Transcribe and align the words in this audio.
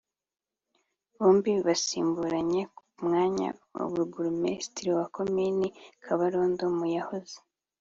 bombi 1.17 1.51
basimburanye 1.67 2.61
ku 2.75 2.81
mwanya 3.05 3.49
wa 3.73 3.83
Burugumesitirir 3.89 4.93
wa 4.99 5.07
Komini 5.15 5.67
Kabarondo 6.03 6.63
mu 6.77 6.85
yahoze 6.95 7.37